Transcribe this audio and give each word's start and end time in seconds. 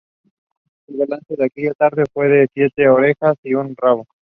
El 0.87 0.97
balance 0.97 1.35
de 1.35 1.45
aquella 1.45 1.73
tarde 1.75 2.05
fue 2.11 2.27
de 2.27 2.49
siete 2.55 2.89
orejas 2.89 3.35
y 3.43 3.53
un 3.53 3.75
rabo. 3.77 4.07